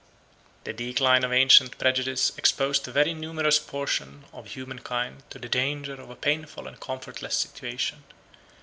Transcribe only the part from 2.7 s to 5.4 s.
a very numerous portion of human kind to